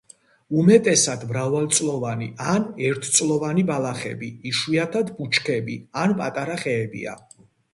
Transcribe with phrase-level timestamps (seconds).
[0.59, 5.77] უმეტესად მრავალწლოვანი ან ერთწლოვანი ბალახები, იშვიათად ბუჩქები
[6.07, 7.17] ან პატარა ხეებია.